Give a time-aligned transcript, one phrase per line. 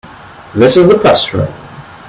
[0.55, 1.53] This is the Press Room.